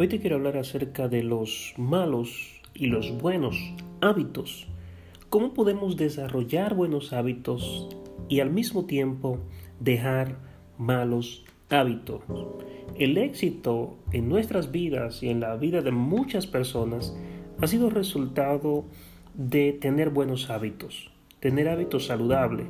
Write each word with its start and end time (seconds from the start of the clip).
Hoy 0.00 0.06
te 0.06 0.20
quiero 0.20 0.36
hablar 0.36 0.56
acerca 0.56 1.08
de 1.08 1.24
los 1.24 1.74
malos 1.76 2.60
y 2.72 2.86
los 2.86 3.20
buenos 3.20 3.56
hábitos. 4.00 4.68
¿Cómo 5.28 5.54
podemos 5.54 5.96
desarrollar 5.96 6.76
buenos 6.76 7.12
hábitos 7.12 7.88
y 8.28 8.38
al 8.38 8.48
mismo 8.48 8.84
tiempo 8.84 9.40
dejar 9.80 10.36
malos 10.78 11.44
hábitos? 11.68 12.22
El 12.94 13.18
éxito 13.18 13.98
en 14.12 14.28
nuestras 14.28 14.70
vidas 14.70 15.20
y 15.24 15.30
en 15.30 15.40
la 15.40 15.56
vida 15.56 15.82
de 15.82 15.90
muchas 15.90 16.46
personas 16.46 17.18
ha 17.60 17.66
sido 17.66 17.90
resultado 17.90 18.84
de 19.34 19.72
tener 19.72 20.10
buenos 20.10 20.48
hábitos, 20.48 21.10
tener 21.40 21.68
hábitos 21.68 22.06
saludables. 22.06 22.68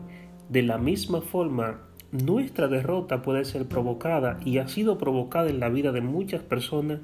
De 0.49 0.63
la 0.63 0.79
misma 0.79 1.21
forma, 1.21 1.89
nuestra 2.11 2.69
derrota 2.69 3.21
puede 3.21 3.45
ser 3.45 3.69
provocada 3.69 4.41
y 4.47 4.57
ha 4.57 4.69
sido 4.69 4.97
provocada 4.97 5.51
en 5.51 5.61
la 5.61 5.69
vida 5.69 5.93
de 5.93 6.01
muchas 6.01 6.41
personas 6.41 7.01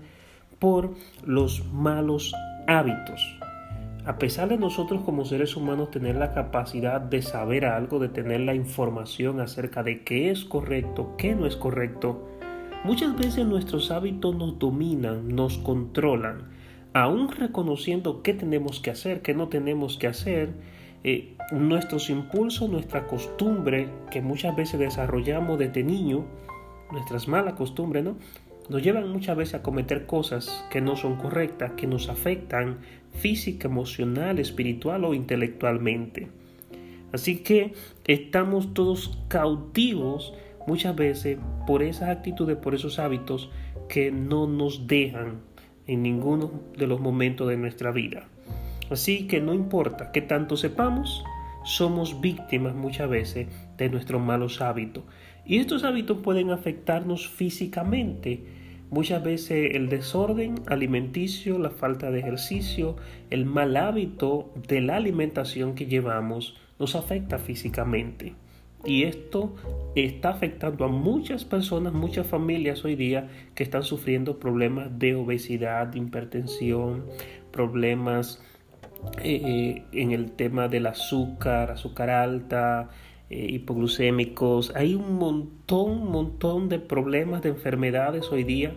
por 0.65 0.95
los 1.27 1.63
malos 1.75 2.35
hábitos. 2.67 3.21
A 4.07 4.17
pesar 4.17 4.49
de 4.49 4.57
nosotros 4.57 5.03
como 5.05 5.27
seres 5.27 5.57
humanos 5.57 5.91
tener 5.91 6.17
la 6.17 6.33
capacidad 6.33 7.03
de 7.03 7.21
saber 7.21 7.67
algo, 7.67 7.99
de 7.99 8.09
tener 8.09 8.41
la 8.41 8.55
información 8.55 9.43
acerca 9.43 9.83
de 9.83 10.05
qué 10.05 10.31
es 10.31 10.47
correcto, 10.47 11.17
qué 11.19 11.35
no 11.35 11.45
es 11.45 11.57
correcto, 11.57 12.27
muchas 12.83 13.15
veces 13.15 13.45
nuestros 13.45 13.91
hábitos 13.91 14.35
nos 14.37 14.59
dominan, 14.59 15.29
nos 15.37 15.59
controlan, 15.59 16.49
aún 16.95 17.31
reconociendo 17.31 18.23
qué 18.23 18.33
tenemos 18.33 18.81
que 18.81 18.91
hacer, 18.91 19.21
qué 19.21 19.35
no 19.35 19.49
tenemos 19.49 19.99
que 19.99 20.07
hacer, 20.07 20.55
eh, 21.03 21.37
nuestros 21.53 22.09
impulsos, 22.09 22.71
nuestra 22.71 23.07
costumbre 23.07 23.91
que 24.11 24.23
muchas 24.23 24.57
veces 24.57 24.81
desarrollamos 24.81 25.59
desde 25.59 25.85
niño, 25.85 26.25
nuestras 26.91 27.29
malas 27.29 27.53
costumbres, 27.53 28.03
¿no? 28.03 28.17
Nos 28.69 28.83
llevan 28.83 29.11
muchas 29.11 29.37
veces 29.37 29.55
a 29.57 29.63
cometer 29.63 30.07
cosas 30.07 30.65
que 30.71 30.81
no 30.81 30.97
son 30.97 31.17
correctas, 31.17 31.73
que 31.77 31.87
nos 31.87 32.09
afectan 32.09 32.79
física, 33.13 33.69
emocional, 33.69 34.39
espiritual 34.39 35.05
o 35.05 35.15
intelectualmente. 35.15 36.29
Así 37.13 37.39
que 37.39 37.75
estamos 38.07 38.75
todos 38.75 39.19
cautivos 39.29 40.35
muchas 40.67 40.97
veces 40.97 41.39
por 41.67 41.83
esas 41.83 42.09
actitudes, 42.09 42.57
por 42.57 42.75
esos 42.75 42.99
hábitos 42.99 43.51
que 43.89 44.11
no 44.11 44.47
nos 44.47 44.87
dejan 44.87 45.43
en 45.87 46.03
ninguno 46.03 46.51
de 46.77 46.87
los 46.87 47.01
momentos 47.01 47.49
de 47.49 47.57
nuestra 47.57 47.93
vida. 47.93 48.29
Así 48.91 49.27
que 49.27 49.41
no 49.41 49.55
importa 49.55 50.11
que 50.11 50.23
tanto 50.23 50.57
sepamos, 50.57 51.23
somos 51.65 52.21
víctimas 52.21 52.75
muchas 52.75 53.09
veces 53.09 53.49
de 53.77 53.89
nuestros 53.89 54.23
malos 54.23 54.61
hábitos. 54.61 55.05
Y 55.47 55.59
estos 55.59 55.85
hábitos 55.85 56.19
pueden 56.19 56.51
afectarnos 56.51 57.29
físicamente. 57.29 58.45
Muchas 58.91 59.23
veces 59.23 59.75
el 59.75 59.89
desorden 59.89 60.55
alimenticio, 60.67 61.59
la 61.59 61.71
falta 61.71 62.11
de 62.11 62.21
ejercicio, 62.21 62.97
el 63.31 63.45
mal 63.45 63.77
hábito 63.77 64.53
de 64.69 64.81
la 64.81 64.97
alimentación 64.97 65.75
que 65.75 65.87
llevamos 65.87 66.57
nos 66.79 66.95
afecta 66.95 67.39
físicamente. 67.39 68.35
Y 68.85 69.05
esto 69.05 69.55
está 69.97 70.31
afectando 70.31 70.85
a 70.85 70.89
muchas 70.89 71.45
personas, 71.45 71.95
muchas 71.95 72.27
familias 72.27 72.85
hoy 72.85 72.97
día 72.97 73.29
que 73.55 73.63
están 73.63 73.83
sufriendo 73.83 74.39
problemas 74.39 74.99
de 74.99 75.15
obesidad, 75.15 75.95
hipertensión, 75.95 77.05
problemas 77.51 78.43
eh, 79.23 79.85
en 79.93 80.13
el 80.13 80.33
tema 80.33 80.69
del 80.69 80.87
azúcar, 80.87 81.71
azúcar 81.71 82.11
alta, 82.11 82.91
eh, 83.35 83.49
hipoglucémicos. 83.51 84.73
Hay 84.77 84.95
un 84.95 85.17
montón, 85.17 86.09
montón 86.09 86.69
de 86.69 86.79
problemas, 86.79 87.43
de 87.43 87.49
enfermedades 87.49 88.31
hoy 88.31 88.45
día, 88.45 88.75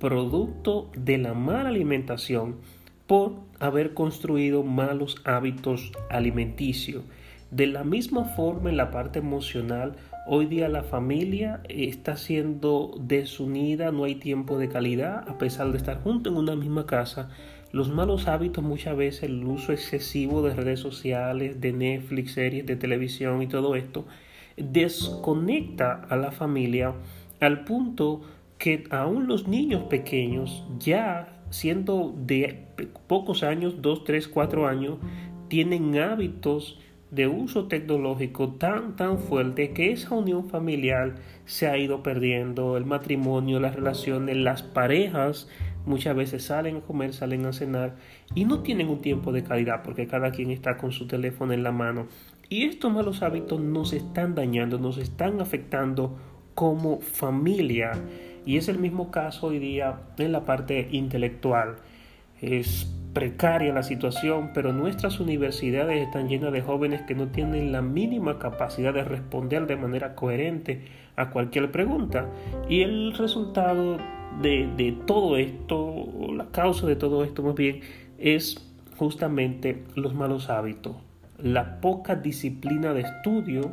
producto 0.00 0.90
de 0.96 1.18
la 1.18 1.34
mala 1.34 1.68
alimentación 1.68 2.56
por 3.06 3.34
haber 3.60 3.94
construido 3.94 4.64
malos 4.64 5.22
hábitos 5.24 5.92
alimenticios. 6.10 7.04
De 7.52 7.68
la 7.68 7.84
misma 7.84 8.24
forma, 8.24 8.70
en 8.70 8.76
la 8.76 8.90
parte 8.90 9.20
emocional, 9.20 9.94
hoy 10.26 10.46
día 10.46 10.68
la 10.68 10.82
familia 10.82 11.60
está 11.68 12.16
siendo 12.16 12.96
desunida, 12.98 13.92
no 13.92 14.02
hay 14.02 14.16
tiempo 14.16 14.58
de 14.58 14.68
calidad, 14.68 15.28
a 15.28 15.38
pesar 15.38 15.70
de 15.70 15.78
estar 15.78 16.02
juntos 16.02 16.32
en 16.32 16.40
una 16.40 16.56
misma 16.56 16.86
casa 16.86 17.28
los 17.72 17.88
malos 17.88 18.28
hábitos 18.28 18.62
muchas 18.62 18.96
veces, 18.96 19.24
el 19.24 19.44
uso 19.44 19.72
excesivo 19.72 20.42
de 20.42 20.54
redes 20.54 20.80
sociales, 20.80 21.60
de 21.60 21.72
Netflix, 21.72 22.32
series 22.32 22.66
de 22.66 22.76
televisión 22.76 23.42
y 23.42 23.46
todo 23.46 23.74
esto, 23.74 24.04
desconecta 24.56 25.94
a 26.08 26.16
la 26.16 26.30
familia 26.30 26.94
al 27.40 27.64
punto 27.64 28.20
que 28.58 28.84
aún 28.90 29.26
los 29.26 29.48
niños 29.48 29.84
pequeños, 29.84 30.64
ya 30.78 31.40
siendo 31.50 32.14
de 32.16 32.66
pocos 33.06 33.42
años, 33.42 33.80
2, 33.80 34.04
3, 34.04 34.28
4 34.28 34.66
años, 34.68 34.98
tienen 35.48 35.98
hábitos 35.98 36.78
de 37.10 37.26
uso 37.26 37.66
tecnológico 37.68 38.54
tan 38.54 38.96
tan 38.96 39.18
fuerte 39.18 39.72
que 39.72 39.92
esa 39.92 40.14
unión 40.14 40.48
familiar 40.48 41.16
se 41.44 41.68
ha 41.68 41.76
ido 41.76 42.02
perdiendo, 42.02 42.78
el 42.78 42.86
matrimonio, 42.86 43.60
las 43.60 43.74
relaciones, 43.76 44.36
las 44.36 44.62
parejas 44.62 45.48
muchas 45.86 46.16
veces 46.16 46.44
salen 46.44 46.76
a 46.76 46.80
comer, 46.80 47.12
salen 47.12 47.46
a 47.46 47.52
cenar 47.52 47.96
y 48.34 48.44
no 48.44 48.60
tienen 48.60 48.88
un 48.88 49.00
tiempo 49.00 49.32
de 49.32 49.42
calidad 49.42 49.82
porque 49.82 50.06
cada 50.06 50.30
quien 50.30 50.50
está 50.50 50.76
con 50.76 50.92
su 50.92 51.06
teléfono 51.06 51.52
en 51.52 51.62
la 51.62 51.72
mano. 51.72 52.06
Y 52.48 52.64
estos 52.64 52.92
malos 52.92 53.22
hábitos 53.22 53.60
nos 53.60 53.92
están 53.92 54.34
dañando, 54.34 54.78
nos 54.78 54.98
están 54.98 55.40
afectando 55.40 56.18
como 56.54 57.00
familia. 57.00 57.92
Y 58.44 58.56
es 58.56 58.68
el 58.68 58.78
mismo 58.78 59.10
caso 59.10 59.46
hoy 59.46 59.58
día 59.58 60.00
en 60.18 60.32
la 60.32 60.44
parte 60.44 60.88
intelectual. 60.90 61.76
Es 62.40 62.92
precaria 63.12 63.72
la 63.72 63.82
situación, 63.82 64.50
pero 64.52 64.72
nuestras 64.72 65.20
universidades 65.20 66.02
están 66.02 66.28
llenas 66.28 66.52
de 66.52 66.62
jóvenes 66.62 67.02
que 67.02 67.14
no 67.14 67.28
tienen 67.28 67.72
la 67.72 67.82
mínima 67.82 68.38
capacidad 68.38 68.92
de 68.92 69.04
responder 69.04 69.66
de 69.66 69.76
manera 69.76 70.14
coherente 70.14 70.82
a 71.16 71.30
cualquier 71.30 71.70
pregunta. 71.70 72.26
Y 72.68 72.82
el 72.82 73.14
resultado 73.14 73.98
de, 74.40 74.96
todo 75.06 75.36
esto, 75.36 76.06
la 76.34 76.46
causa 76.46 76.86
de 76.86 76.96
todo 76.96 77.24
esto 77.24 77.42
más 77.42 77.54
bien, 77.54 77.80
es 78.18 78.72
justamente 78.96 79.84
los 79.94 80.14
malos 80.14 80.48
hábitos, 80.48 80.96
la 81.38 81.80
poca 81.80 82.16
disciplina 82.16 82.94
de 82.94 83.02
estudio, 83.02 83.72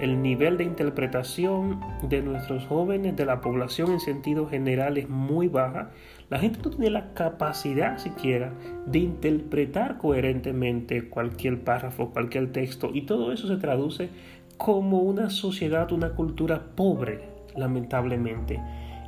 el 0.00 0.22
nivel 0.22 0.56
de 0.56 0.64
interpretación 0.64 1.80
de 2.08 2.22
nuestros 2.22 2.64
jóvenes, 2.66 3.16
de 3.16 3.26
la 3.26 3.42
población 3.42 3.92
en 3.92 4.00
sentido 4.00 4.48
general 4.48 4.96
es 4.96 5.10
muy 5.10 5.48
baja. 5.48 5.90
La 6.30 6.38
gente 6.38 6.60
no 6.64 6.70
tiene 6.70 6.88
la 6.88 7.12
capacidad 7.12 7.98
siquiera 7.98 8.54
de 8.86 9.00
interpretar 9.00 9.98
coherentemente 9.98 11.10
cualquier 11.10 11.62
párrafo, 11.64 12.10
cualquier 12.10 12.50
texto 12.50 12.90
y 12.94 13.02
todo 13.02 13.32
eso 13.32 13.46
se 13.46 13.56
traduce 13.56 14.08
como 14.56 15.00
una 15.00 15.28
sociedad, 15.28 15.92
una 15.92 16.10
cultura 16.10 16.62
pobre, 16.74 17.28
lamentablemente. 17.56 18.60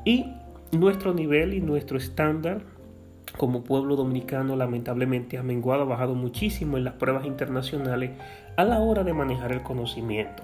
Y 0.05 0.27
nuestro 0.73 1.15
nivel 1.15 1.55
y 1.55 1.61
nuestro 1.61 1.97
estándar 1.97 2.63
como 3.37 3.65
pueblo 3.65 3.97
dominicano 3.97 4.57
lamentablemente 4.57 5.39
ha 5.39 5.43
menguado, 5.43 5.83
ha 5.83 5.87
bajado 5.87 6.15
muchísimo 6.15 6.77
en 6.77 6.85
las 6.85 6.95
pruebas 6.95 7.25
internacionales 7.25 8.11
a 8.57 8.65
la 8.65 8.81
hora 8.81 9.05
de 9.05 9.15
manejar 9.15 9.53
el 9.53 9.63
conocimiento 9.63 10.43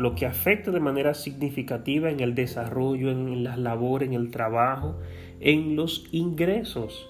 lo 0.00 0.14
que 0.14 0.24
afecta 0.24 0.70
de 0.70 0.80
manera 0.80 1.12
significativa 1.12 2.10
en 2.10 2.20
el 2.20 2.34
desarrollo, 2.34 3.10
en 3.10 3.44
las 3.44 3.58
labores, 3.58 4.08
en 4.08 4.14
el 4.14 4.30
trabajo, 4.30 4.96
en 5.40 5.76
los 5.76 6.06
ingresos. 6.10 7.06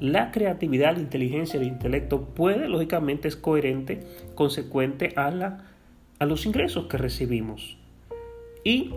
La 0.00 0.30
creatividad, 0.30 0.94
la 0.94 1.00
inteligencia, 1.00 1.60
el 1.60 1.66
intelecto 1.66 2.22
puede, 2.22 2.68
lógicamente, 2.68 3.28
es 3.28 3.36
coherente, 3.36 4.00
consecuente 4.34 5.12
a, 5.16 5.30
la, 5.30 5.66
a 6.18 6.24
los 6.24 6.46
ingresos 6.46 6.86
que 6.86 6.96
recibimos. 6.96 7.76
Y 8.64 8.94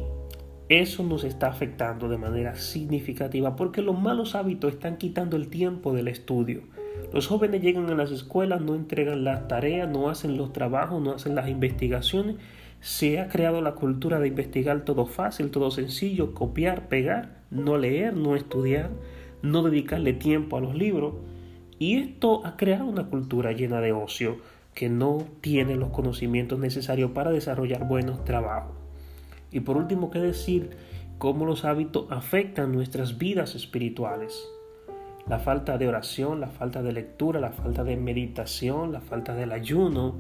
eso 0.70 1.04
nos 1.04 1.24
está 1.24 1.48
afectando 1.48 2.10
de 2.10 2.18
manera 2.18 2.56
significativa 2.56 3.56
porque 3.56 3.82
los 3.82 4.00
malos 4.00 4.36
hábitos 4.36 4.74
están 4.74 4.98
quitando 4.98 5.36
el 5.36 5.50
tiempo 5.50 5.94
del 5.94 6.08
estudio. 6.08 6.64
Los 7.14 7.28
jóvenes 7.28 7.62
llegan 7.62 7.90
a 7.90 7.96
las 7.96 8.12
escuelas, 8.12 8.62
no 8.62 8.74
entregan 8.76 9.24
las 9.24 9.48
tareas, 9.48 9.90
no 9.90 10.10
hacen 10.10 10.38
los 10.38 10.54
trabajos, 10.54 11.02
no 11.02 11.12
hacen 11.14 11.36
las 11.36 11.50
investigaciones 11.50 12.36
se 12.86 13.20
ha 13.20 13.30
creado 13.30 13.62
la 13.62 13.74
cultura 13.74 14.20
de 14.20 14.28
investigar 14.28 14.86
todo 14.86 15.08
fácil, 15.08 15.50
todo 15.50 15.72
sencillo, 15.72 16.36
copiar, 16.36 16.88
pegar, 16.88 17.42
no 17.50 17.80
leer, 17.80 18.16
no 18.16 18.36
estudiar, 18.36 18.92
no 19.42 19.64
dedicarle 19.64 20.14
tiempo 20.14 20.56
a 20.56 20.62
los 20.62 20.76
libros. 20.76 21.16
Y 21.80 21.98
esto 21.98 22.46
ha 22.46 22.58
creado 22.58 22.86
una 22.86 23.08
cultura 23.08 23.54
llena 23.54 23.82
de 23.82 23.92
ocio 23.92 24.38
que 24.76 24.88
no 24.88 25.26
tiene 25.42 25.76
los 25.78 25.90
conocimientos 25.90 26.60
necesarios 26.60 27.10
para 27.10 27.32
desarrollar 27.32 27.88
buenos 27.88 28.24
trabajos. 28.24 28.75
Y 29.56 29.62
por 29.62 29.78
último, 29.78 30.12
¿qué 30.12 30.20
decir? 30.20 30.72
Cómo 31.18 31.46
los 31.46 31.64
hábitos 31.64 32.12
afectan 32.12 32.74
nuestras 32.74 33.18
vidas 33.18 33.56
espirituales. 33.56 34.46
La 35.30 35.40
falta 35.40 35.78
de 35.78 35.88
oración, 35.88 36.42
la 36.42 36.50
falta 36.50 36.84
de 36.84 36.92
lectura, 36.92 37.40
la 37.40 37.54
falta 37.54 37.86
de 37.86 37.96
meditación, 37.96 38.92
la 38.92 39.00
falta 39.00 39.34
del 39.34 39.54
ayuno, 39.54 40.16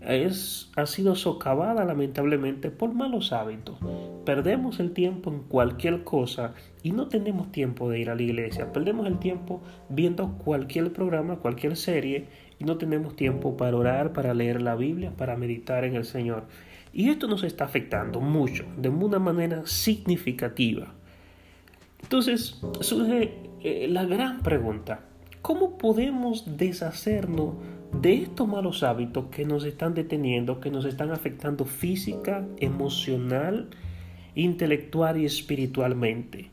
es, 0.00 0.72
ha 0.74 0.86
sido 0.86 1.14
socavada 1.14 1.84
lamentablemente 1.84 2.72
por 2.72 2.92
malos 2.92 3.32
hábitos. 3.32 3.78
perdemos 4.24 4.80
el 4.80 4.90
tiempo 4.90 5.30
en 5.30 5.38
cualquier 5.44 6.02
cosa 6.02 6.54
y 6.82 6.90
no 6.90 7.06
tenemos 7.06 7.52
tiempo 7.52 7.88
de 7.88 8.00
ir 8.00 8.10
a 8.10 8.16
la 8.16 8.22
iglesia. 8.22 8.72
Perdemos 8.72 9.06
el 9.06 9.20
tiempo 9.20 9.62
viendo 9.88 10.36
cualquier 10.38 10.92
programa, 10.92 11.36
cualquier 11.36 11.76
serie 11.76 12.26
y 12.58 12.64
no 12.64 12.76
tenemos 12.76 13.14
tiempo 13.14 13.56
para 13.56 13.76
orar, 13.76 14.12
para 14.12 14.34
leer 14.34 14.60
la 14.60 14.74
Biblia, 14.74 15.12
para 15.16 15.36
meditar 15.36 15.84
en 15.84 15.94
el 15.94 16.04
Señor. 16.04 16.48
Y 16.94 17.10
esto 17.10 17.26
nos 17.26 17.42
está 17.42 17.64
afectando 17.64 18.20
mucho, 18.20 18.64
de 18.76 18.88
una 18.88 19.18
manera 19.18 19.66
significativa. 19.66 20.94
Entonces 22.00 22.60
surge 22.80 23.34
eh, 23.62 23.88
la 23.90 24.04
gran 24.04 24.42
pregunta, 24.42 25.00
¿cómo 25.42 25.76
podemos 25.76 26.56
deshacernos 26.56 27.54
de 28.00 28.14
estos 28.14 28.46
malos 28.46 28.84
hábitos 28.84 29.26
que 29.32 29.44
nos 29.44 29.64
están 29.64 29.94
deteniendo, 29.94 30.60
que 30.60 30.70
nos 30.70 30.84
están 30.84 31.10
afectando 31.10 31.64
física, 31.64 32.46
emocional, 32.58 33.70
intelectual 34.36 35.20
y 35.20 35.24
espiritualmente? 35.24 36.50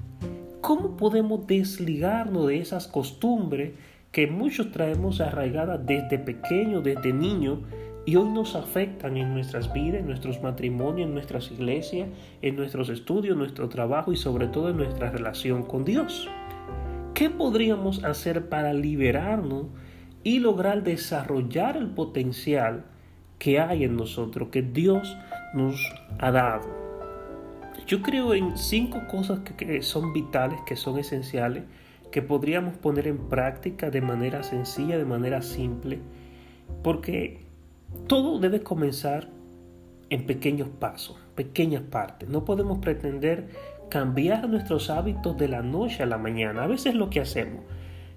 ¿Cómo 0.62 0.98
podemos 0.98 1.46
desligarnos 1.46 2.48
de 2.48 2.60
esas 2.60 2.88
costumbres 2.88 3.74
que 4.12 4.26
muchos 4.26 4.72
traemos 4.72 5.22
arraigadas 5.22 5.86
desde 5.86 6.18
pequeño, 6.18 6.82
desde 6.82 7.14
niño, 7.14 7.62
y 8.06 8.16
hoy 8.16 8.30
nos 8.30 8.56
afectan 8.56 9.18
en 9.18 9.34
nuestras 9.34 9.72
vidas, 9.74 10.02
en 10.02 10.08
nuestros 10.08 10.42
matrimonios, 10.42 11.08
en 11.08 11.14
nuestras 11.14 11.52
iglesias, 11.52 12.10
en 12.42 12.56
nuestros 12.56 12.90
estudios, 12.90 13.34
en 13.34 13.40
nuestro 13.40 13.70
trabajo 13.70 14.12
y 14.12 14.18
sobre 14.18 14.48
todo 14.48 14.70
en 14.70 14.78
nuestra 14.78 15.12
relación 15.12 15.64
con 15.64 15.86
Dios? 15.86 16.28
¿Qué 17.14 17.30
podríamos 17.30 18.04
hacer 18.04 18.50
para 18.50 18.74
liberarnos 18.74 19.68
y 20.24 20.40
lograr 20.40 20.84
desarrollar 20.84 21.78
el 21.78 21.90
potencial 21.90 22.86
que 23.42 23.60
hay 23.60 23.84
en 23.84 23.96
nosotros, 23.96 24.50
que 24.52 24.62
Dios 24.62 25.18
nos 25.56 25.76
ha 26.20 26.32
dado. 26.32 26.70
Yo 27.88 28.04
creo 28.04 28.36
en 28.36 28.56
cinco 28.56 29.02
cosas 29.10 29.40
que, 29.40 29.82
son 29.82 30.14
vitales, 30.14 30.60
que 30.68 30.76
son 30.76 31.00
esenciales, 31.00 31.64
que 32.12 32.22
podríamos 32.22 32.78
poner 32.78 33.08
en 33.08 33.18
práctica 33.18 33.90
de 33.90 34.02
manera 34.02 34.44
sencilla, 34.44 34.98
de 34.98 35.06
manera 35.06 35.42
simple, 35.42 36.00
porque 36.84 37.40
todo 38.08 38.40
debe 38.40 38.62
comenzar 38.62 39.30
en 40.10 40.26
pequeños 40.26 40.68
pasos, 40.68 41.18
pequeñas 41.36 41.84
partes. 41.84 42.30
No 42.30 42.44
podemos 42.44 42.80
pretender 42.80 43.50
cambiar 43.90 44.48
nuestros 44.50 44.90
hábitos 44.90 45.38
de 45.38 45.48
la 45.48 45.62
noche 45.62 46.04
a 46.04 46.06
la 46.06 46.18
mañana. 46.18 46.64
A 46.64 46.68
veces 46.68 46.96
lo 46.96 47.10
que 47.10 47.22
hacemos 47.22 47.64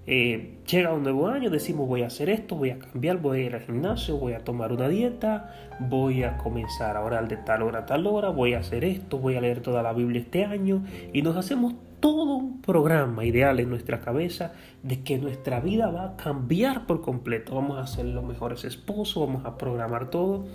eh, 0.07 0.59
llega 0.67 0.93
un 0.93 1.01
nuevo 1.01 1.27
año, 1.29 1.49
decimos 1.49 1.87
voy 1.87 2.03
a 2.03 2.07
hacer 2.07 2.29
esto, 2.29 2.55
voy 2.55 2.69
a 2.69 2.77
cambiar, 2.77 3.17
voy 3.17 3.39
a 3.39 3.43
ir 3.45 3.55
al 3.55 3.61
gimnasio, 3.61 4.17
voy 4.17 4.33
a 4.33 4.39
tomar 4.39 4.71
una 4.71 4.87
dieta, 4.87 5.51
voy 5.79 6.23
a 6.23 6.37
comenzar 6.37 6.95
a 6.95 7.01
orar 7.01 7.27
de 7.27 7.37
tal 7.37 7.63
hora 7.63 7.79
a 7.79 7.85
tal 7.87 8.05
hora, 8.05 8.29
voy 8.29 8.53
a 8.53 8.59
hacer 8.59 8.85
esto, 8.85 9.17
voy 9.17 9.35
a 9.35 9.41
leer 9.41 9.61
toda 9.61 9.81
la 9.81 9.93
Biblia 9.93 10.21
este 10.21 10.45
año 10.45 10.83
y 11.11 11.23
nos 11.23 11.35
hacemos 11.37 11.73
todo 12.05 12.35
un 12.35 12.61
programa 12.61 13.25
ideal 13.25 13.59
en 13.59 13.67
nuestra 13.67 13.99
cabeza 13.99 14.53
de 14.83 15.01
que 15.01 15.17
nuestra 15.17 15.59
vida 15.59 15.89
va 15.89 16.05
a 16.05 16.15
cambiar 16.17 16.85
por 16.85 17.01
completo, 17.01 17.55
vamos 17.55 17.79
a 17.79 17.87
ser 17.87 18.05
los 18.05 18.23
mejores 18.23 18.63
esposos, 18.63 19.25
vamos 19.25 19.43
a 19.43 19.57
programar 19.57 20.11
todo 20.11 20.45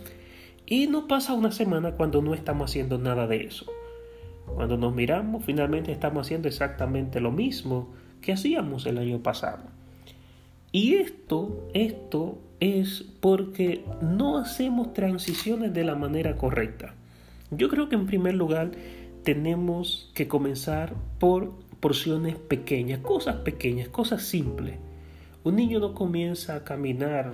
y 0.64 0.86
no 0.86 1.08
pasa 1.08 1.34
una 1.34 1.50
semana 1.50 1.96
cuando 1.96 2.22
no 2.22 2.34
estamos 2.34 2.70
haciendo 2.70 2.98
nada 2.98 3.26
de 3.26 3.46
eso. 3.46 3.66
Cuando 4.46 4.76
nos 4.76 4.94
miramos, 4.94 5.44
finalmente 5.44 5.90
estamos 5.90 6.24
haciendo 6.24 6.46
exactamente 6.46 7.18
lo 7.18 7.32
mismo 7.32 7.88
que 8.20 8.32
hacíamos 8.32 8.86
el 8.86 8.98
año 8.98 9.18
pasado. 9.18 9.64
Y 10.70 10.94
esto, 10.94 11.68
esto 11.74 12.38
es 12.60 13.04
porque 13.18 13.84
no 14.00 14.38
hacemos 14.38 14.92
transiciones 14.92 15.74
de 15.74 15.82
la 15.82 15.96
manera 15.96 16.36
correcta. 16.36 16.94
Yo 17.50 17.68
creo 17.68 17.88
que 17.88 17.96
en 17.96 18.06
primer 18.06 18.34
lugar 18.34 18.70
tenemos 19.22 20.10
que 20.14 20.28
comenzar 20.28 20.94
por 21.18 21.52
porciones 21.80 22.36
pequeñas, 22.36 23.00
cosas 23.00 23.36
pequeñas, 23.36 23.88
cosas 23.88 24.22
simples. 24.22 24.76
Un 25.44 25.56
niño 25.56 25.80
no 25.80 25.94
comienza 25.94 26.56
a 26.56 26.64
caminar 26.64 27.32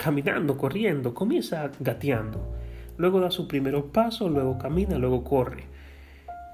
caminando, 0.00 0.56
corriendo, 0.56 1.12
comienza 1.12 1.70
gateando. 1.78 2.40
Luego 2.96 3.20
da 3.20 3.30
sus 3.30 3.46
primeros 3.46 3.84
pasos, 3.92 4.30
luego 4.30 4.58
camina, 4.58 4.98
luego 4.98 5.24
corre. 5.24 5.64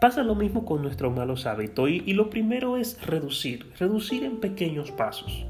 Pasa 0.01 0.23
lo 0.23 0.35
mismo 0.35 0.65
con 0.65 0.83
nuestros 0.83 1.15
malos 1.15 1.47
hábitos 1.47 1.89
y, 1.89 2.13
lo 2.13 2.29
primero 2.29 2.77
es 2.77 3.01
reducir, 3.07 3.73
reducir 3.79 4.25
en 4.25 4.41
pequeños 4.41 4.91
pasos. 4.91 5.47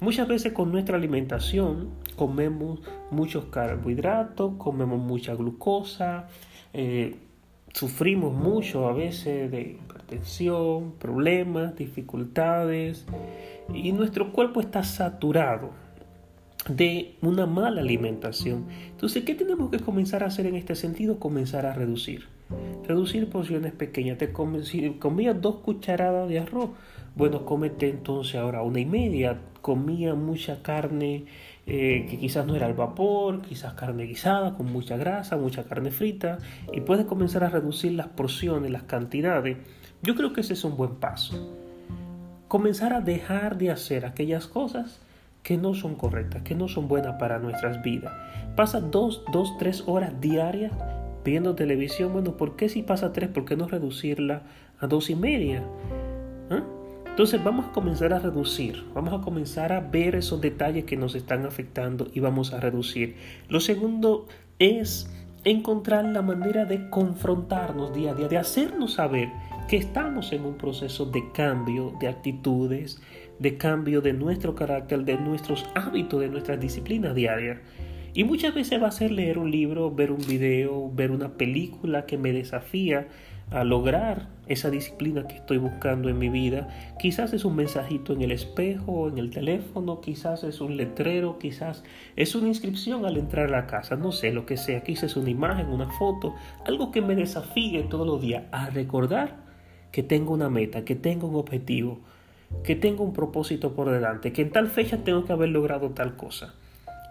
Muchas 0.00 0.26
veces 0.26 0.52
con 0.52 0.72
nuestra 0.72 0.96
alimentación 0.96 1.90
comemos 2.16 2.80
muchos 3.10 3.46
carbohidratos, 3.46 4.54
comemos 4.58 4.98
mucha 4.98 5.34
glucosa, 5.34 6.28
eh, 6.72 7.16
sufrimos 7.72 8.32
mucho 8.32 8.88
a 8.88 8.92
veces 8.92 9.50
de 9.50 9.60
hipertensión, 9.62 10.92
problemas, 10.98 11.76
dificultades 11.76 13.06
y 13.72 13.92
nuestro 13.92 14.32
cuerpo 14.32 14.60
está 14.60 14.84
saturado 14.84 15.70
de 16.68 17.16
una 17.22 17.46
mala 17.46 17.80
alimentación. 17.80 18.66
Entonces, 18.90 19.24
¿qué 19.24 19.34
tenemos 19.34 19.70
que 19.70 19.80
comenzar 19.80 20.22
a 20.22 20.26
hacer 20.26 20.46
en 20.46 20.54
este 20.54 20.74
sentido? 20.74 21.18
Comenzar 21.18 21.66
a 21.66 21.72
reducir. 21.72 22.26
Reducir 22.86 23.28
porciones 23.28 23.72
pequeñas. 23.72 24.18
Te 24.18 24.32
comías 24.32 25.40
dos 25.40 25.56
cucharadas 25.56 26.28
de 26.28 26.38
arroz. 26.38 26.70
Bueno, 27.16 27.44
cómete 27.44 27.88
entonces 27.88 28.36
ahora 28.36 28.62
una 28.62 28.80
y 28.80 28.86
media. 28.86 29.38
Comía 29.60 30.14
mucha 30.14 30.62
carne 30.62 31.24
eh, 31.66 32.06
que 32.10 32.18
quizás 32.18 32.44
no 32.44 32.56
era 32.56 32.66
al 32.66 32.74
vapor, 32.74 33.42
quizás 33.42 33.74
carne 33.74 34.04
guisada 34.04 34.54
con 34.54 34.72
mucha 34.72 34.96
grasa, 34.96 35.36
mucha 35.36 35.64
carne 35.64 35.90
frita. 35.90 36.38
Y 36.72 36.80
puedes 36.80 37.06
comenzar 37.06 37.44
a 37.44 37.50
reducir 37.50 37.92
las 37.92 38.08
porciones, 38.08 38.70
las 38.70 38.82
cantidades. 38.84 39.58
Yo 40.02 40.14
creo 40.14 40.32
que 40.32 40.40
ese 40.40 40.54
es 40.54 40.64
un 40.64 40.76
buen 40.76 40.96
paso. 40.96 41.56
Comenzar 42.48 42.92
a 42.92 43.00
dejar 43.00 43.58
de 43.58 43.70
hacer 43.70 44.04
aquellas 44.04 44.46
cosas 44.46 45.00
que 45.42 45.56
no 45.56 45.74
son 45.74 45.94
correctas, 45.94 46.42
que 46.42 46.54
no 46.54 46.68
son 46.68 46.88
buenas 46.88 47.16
para 47.18 47.38
nuestras 47.38 47.82
vidas. 47.82 48.12
Pasa 48.56 48.80
dos, 48.80 49.24
dos, 49.32 49.56
tres 49.58 49.84
horas 49.86 50.20
diarias 50.20 50.72
viendo 51.24 51.54
televisión. 51.54 52.12
Bueno, 52.12 52.36
¿por 52.36 52.56
qué 52.56 52.68
si 52.68 52.82
pasa 52.82 53.12
tres? 53.12 53.28
¿Por 53.28 53.44
qué 53.44 53.56
no 53.56 53.68
reducirla 53.68 54.42
a 54.80 54.86
dos 54.86 55.10
y 55.10 55.14
media? 55.14 55.62
Entonces 57.12 57.44
vamos 57.44 57.66
a 57.66 57.72
comenzar 57.72 58.14
a 58.14 58.18
reducir, 58.18 58.86
vamos 58.94 59.12
a 59.12 59.22
comenzar 59.22 59.70
a 59.70 59.80
ver 59.80 60.14
esos 60.14 60.40
detalles 60.40 60.86
que 60.86 60.96
nos 60.96 61.14
están 61.14 61.44
afectando 61.44 62.06
y 62.14 62.20
vamos 62.20 62.54
a 62.54 62.60
reducir. 62.60 63.16
Lo 63.50 63.60
segundo 63.60 64.28
es 64.58 65.10
encontrar 65.44 66.06
la 66.06 66.22
manera 66.22 66.64
de 66.64 66.88
confrontarnos 66.88 67.92
día 67.92 68.12
a 68.12 68.14
día, 68.14 68.28
de 68.28 68.38
hacernos 68.38 68.94
saber 68.94 69.28
que 69.68 69.76
estamos 69.76 70.32
en 70.32 70.46
un 70.46 70.56
proceso 70.56 71.04
de 71.04 71.22
cambio 71.32 71.92
de 72.00 72.08
actitudes, 72.08 73.02
de 73.38 73.58
cambio 73.58 74.00
de 74.00 74.14
nuestro 74.14 74.54
carácter, 74.54 75.04
de 75.04 75.18
nuestros 75.18 75.66
hábitos, 75.74 76.18
de 76.18 76.30
nuestras 76.30 76.58
disciplinas 76.60 77.14
diarias. 77.14 77.58
Y 78.14 78.24
muchas 78.24 78.54
veces 78.54 78.82
va 78.82 78.88
a 78.88 78.90
ser 78.90 79.10
leer 79.10 79.36
un 79.36 79.50
libro, 79.50 79.90
ver 79.94 80.12
un 80.12 80.26
video, 80.26 80.90
ver 80.94 81.10
una 81.10 81.34
película 81.34 82.06
que 82.06 82.16
me 82.16 82.32
desafía 82.32 83.08
a 83.52 83.64
lograr 83.64 84.28
esa 84.46 84.70
disciplina 84.70 85.26
que 85.26 85.36
estoy 85.36 85.58
buscando 85.58 86.08
en 86.08 86.18
mi 86.18 86.28
vida. 86.28 86.68
Quizás 86.98 87.32
es 87.32 87.44
un 87.44 87.56
mensajito 87.56 88.12
en 88.12 88.22
el 88.22 88.32
espejo, 88.32 89.08
en 89.08 89.18
el 89.18 89.30
teléfono, 89.30 90.00
quizás 90.00 90.44
es 90.44 90.60
un 90.60 90.76
letrero, 90.76 91.38
quizás 91.38 91.84
es 92.16 92.34
una 92.34 92.48
inscripción 92.48 93.04
al 93.06 93.16
entrar 93.16 93.46
a 93.46 93.50
la 93.50 93.66
casa, 93.66 93.96
no 93.96 94.12
sé, 94.12 94.32
lo 94.32 94.46
que 94.46 94.56
sea. 94.56 94.82
Quizás 94.82 95.12
es 95.12 95.16
una 95.16 95.30
imagen, 95.30 95.68
una 95.68 95.90
foto, 95.90 96.34
algo 96.66 96.90
que 96.90 97.02
me 97.02 97.14
desafíe 97.14 97.82
todos 97.84 98.06
los 98.06 98.20
días 98.20 98.44
a 98.52 98.70
recordar 98.70 99.36
que 99.90 100.02
tengo 100.02 100.32
una 100.32 100.48
meta, 100.48 100.84
que 100.84 100.94
tengo 100.94 101.28
un 101.28 101.36
objetivo, 101.36 102.00
que 102.64 102.76
tengo 102.76 103.04
un 103.04 103.12
propósito 103.12 103.74
por 103.74 103.90
delante, 103.90 104.32
que 104.32 104.42
en 104.42 104.50
tal 104.50 104.68
fecha 104.68 104.98
tengo 105.04 105.24
que 105.24 105.32
haber 105.32 105.50
logrado 105.50 105.90
tal 105.90 106.16
cosa. 106.16 106.54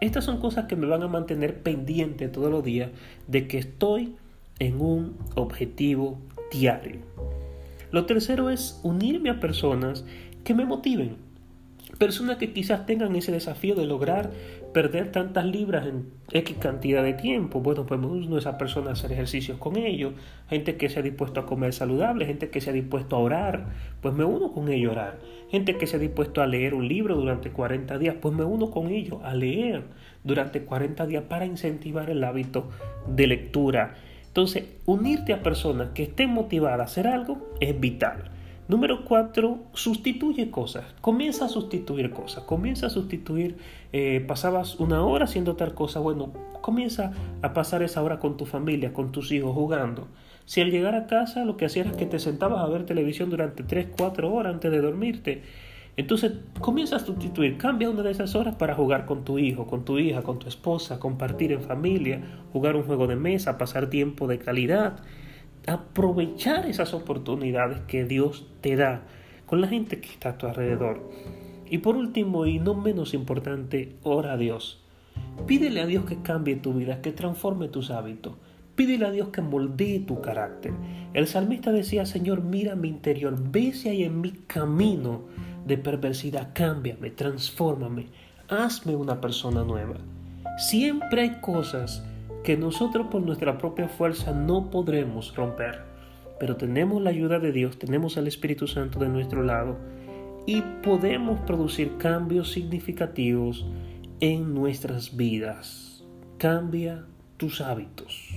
Estas 0.02 0.26
son 0.26 0.40
cosas 0.40 0.66
que 0.66 0.76
me 0.76 0.88
van 0.88 1.04
a 1.04 1.08
mantener 1.08 1.62
pendiente 1.62 2.28
todos 2.28 2.50
los 2.50 2.64
días 2.64 2.90
de 3.28 3.48
que 3.48 3.60
estoy 3.60 4.16
en 4.58 4.82
un 4.82 5.18
objetivo 5.36 6.20
diario. 6.52 7.00
Lo 7.92 8.06
tercero 8.06 8.50
es 8.50 8.80
unirme 8.84 9.30
a 9.30 9.40
personas 9.40 10.06
que 10.44 10.54
me 10.54 10.66
motiven. 10.66 11.18
Personas 11.98 12.38
que 12.38 12.54
quizás 12.54 12.86
tengan 12.86 13.16
ese 13.16 13.32
desafío 13.32 13.76
de 13.76 13.86
lograr 13.86 14.32
perder 14.74 15.12
tantas 15.12 15.46
libras 15.46 15.86
en 15.88 16.10
X 16.32 16.56
cantidad 16.58 17.04
de 17.04 17.14
tiempo. 17.14 17.60
Bueno, 17.60 17.86
pues 17.86 18.00
me 18.00 18.08
uno 18.08 18.38
a 18.38 18.40
esa 18.40 18.58
persona 18.58 18.90
a 18.90 18.94
hacer 18.94 19.12
ejercicios 19.12 19.58
con 19.58 19.76
ellos. 19.78 20.14
Gente 20.50 20.78
que 20.78 20.90
se 20.90 21.00
ha 21.00 21.04
dispuesto 21.04 21.42
a 21.42 21.46
comer 21.46 21.74
saludable, 21.74 22.26
gente 22.26 22.50
que 22.50 22.62
se 22.62 22.70
ha 22.70 22.74
dispuesto 22.74 23.18
a 23.18 23.20
orar, 23.20 23.66
pues 24.02 24.14
me 24.14 24.24
uno 24.24 24.54
con 24.54 24.70
ellos 24.70 24.90
a 24.90 24.94
orar. 24.94 25.20
Gente 25.50 25.78
que 25.78 25.86
se 25.86 25.98
ha 25.98 26.00
dispuesto 26.00 26.42
a 26.42 26.48
leer 26.48 26.74
un 26.74 26.88
libro 26.88 27.16
durante 27.16 27.52
40 27.52 27.98
días, 27.98 28.16
pues 28.22 28.34
me 28.34 28.46
uno 28.46 28.72
con 28.72 28.88
ellos 28.88 29.20
a 29.24 29.34
leer 29.34 29.84
durante 30.24 30.64
40 30.64 31.06
días 31.08 31.24
para 31.28 31.46
incentivar 31.46 32.10
el 32.10 32.24
hábito 32.24 32.70
de 33.08 33.28
lectura. 33.28 33.96
Entonces, 34.32 34.64
unirte 34.86 35.34
a 35.34 35.44
personas 35.44 35.90
que 35.94 36.04
estén 36.04 36.30
motivadas 36.30 36.80
a 36.80 36.84
hacer 36.84 37.06
algo 37.06 37.50
es 37.60 37.78
vital. 37.78 38.32
Número 38.70 39.04
cuatro, 39.04 39.60
sustituye 39.74 40.50
cosas. 40.50 40.86
Comienza 41.02 41.44
a 41.44 41.50
sustituir 41.50 42.12
cosas. 42.12 42.46
Comienza 42.46 42.88
a 42.88 42.90
sustituir, 42.90 43.58
eh, 43.92 44.24
pasabas 44.26 44.80
una 44.80 45.04
hora 45.04 45.26
haciendo 45.26 45.58
tal 45.58 45.74
cosa. 45.74 46.00
Bueno, 46.00 46.32
comienza 46.62 47.12
a 47.42 47.52
pasar 47.52 47.84
esa 47.84 48.02
hora 48.02 48.20
con 48.20 48.38
tu 48.38 48.46
familia, 48.46 48.94
con 48.94 49.12
tus 49.12 49.34
hijos, 49.34 49.54
jugando. 49.54 50.08
Si 50.46 50.62
al 50.62 50.72
llegar 50.72 50.96
a 50.96 51.08
casa 51.08 51.44
lo 51.44 51.58
que 51.58 51.66
hacías 51.66 51.88
es 51.88 51.98
que 51.98 52.06
te 52.06 52.18
sentabas 52.18 52.64
a 52.64 52.68
ver 52.68 52.86
televisión 52.86 53.30
durante 53.30 53.64
3, 53.64 53.88
4 53.98 54.34
horas 54.34 54.54
antes 54.54 54.72
de 54.72 54.80
dormirte, 54.80 55.42
entonces 55.98 56.34
comienza 56.60 56.96
a 56.96 57.00
sustituir, 57.00 57.58
cambia 57.58 57.90
una 57.90 58.02
de 58.02 58.12
esas 58.12 58.36
horas 58.36 58.56
para 58.56 58.76
jugar 58.76 59.06
con 59.06 59.24
tu 59.26 59.40
hijo, 59.40 59.68
con 59.68 59.84
tu 59.84 60.00
hija, 60.00 60.22
con 60.22 60.40
tu 60.40 60.48
esposa, 60.48 61.00
compartir 61.00 61.52
en 61.52 61.62
familia, 61.62 62.22
jugar 62.54 62.76
un 62.76 62.84
juego 62.84 63.08
de 63.08 63.18
mesa, 63.18 63.58
pasar 63.58 63.90
tiempo 63.90 64.28
de 64.28 64.40
calidad, 64.40 65.00
aprovechar 65.68 66.66
esas 66.66 66.94
oportunidades 66.94 67.82
que 67.82 68.06
Dios 68.06 68.48
te 68.62 68.76
da 68.76 69.04
con 69.46 69.60
la 69.60 69.68
gente 69.68 70.00
que 70.00 70.10
está 70.10 70.30
a 70.30 70.38
tu 70.38 70.48
alrededor. 70.48 71.10
Y 71.70 71.80
por 71.80 71.98
último 71.98 72.46
y 72.46 72.60
no 72.60 72.74
menos 72.74 73.14
importante, 73.14 73.96
ora 74.04 74.34
a 74.34 74.38
Dios. 74.38 74.82
Pídele 75.46 75.82
a 75.82 75.86
Dios 75.86 76.06
que 76.06 76.22
cambie 76.22 76.56
tu 76.56 76.74
vida, 76.74 77.02
que 77.02 77.12
transforme 77.12 77.68
tus 77.68 77.92
hábitos. 77.92 78.36
Pídele 78.76 79.06
a 79.06 79.12
Dios 79.12 79.30
que 79.30 79.42
moldee 79.42 80.00
tu 80.00 80.22
carácter. 80.22 80.74
El 81.14 81.28
salmista 81.28 81.72
decía, 81.72 82.06
Señor, 82.06 82.42
mira 82.42 82.76
mi 82.76 82.88
interior, 82.88 83.36
ve 83.38 83.74
si 83.74 83.90
hay 83.90 84.04
en 84.04 84.22
mi 84.22 84.32
camino 84.32 85.22
de 85.66 85.78
perversidad, 85.78 86.50
cámbiame, 86.54 87.12
transfórmame, 87.12 88.08
hazme 88.48 88.96
una 88.96 89.22
persona 89.22 89.64
nueva. 89.64 89.96
Siempre 90.58 91.22
hay 91.22 91.42
cosas 91.42 92.04
que 92.44 92.58
nosotros 92.58 93.08
por 93.08 93.22
nuestra 93.22 93.58
propia 93.58 93.88
fuerza 93.88 94.32
no 94.32 94.70
podremos 94.70 95.36
romper, 95.36 95.84
pero 96.40 96.56
tenemos 96.56 97.02
la 97.02 97.12
ayuda 97.12 97.40
de 97.40 97.52
Dios, 97.52 97.78
tenemos 97.78 98.18
al 98.18 98.28
Espíritu 98.28 98.68
Santo 98.68 99.00
de 99.00 99.10
nuestro 99.10 99.44
lado 99.44 99.78
y 100.46 100.62
podemos 100.84 101.40
producir 101.42 101.98
cambios 101.98 102.52
significativos 102.52 103.66
en 104.20 104.54
nuestras 104.54 105.16
vidas. 105.16 106.04
Cambia 106.38 107.06
tus 107.38 107.62
hábitos. 107.62 108.30